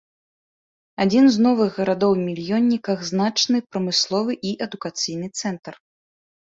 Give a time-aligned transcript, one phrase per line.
[1.05, 5.73] Адзін з новых гарадоў-мільённіках, значны прамысловы і адукацыйны цэнтр.